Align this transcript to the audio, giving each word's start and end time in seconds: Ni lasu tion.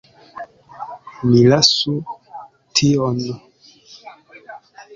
Ni 1.33 1.41
lasu 1.51 1.93
tion. 2.79 3.21